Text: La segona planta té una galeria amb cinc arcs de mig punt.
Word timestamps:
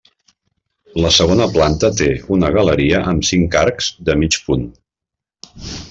La 1.03 1.11
segona 1.17 1.47
planta 1.57 1.91
té 2.01 2.07
una 2.37 2.51
galeria 2.57 3.05
amb 3.13 3.29
cinc 3.33 3.59
arcs 3.63 3.93
de 4.09 4.17
mig 4.25 4.41
punt. 4.49 4.69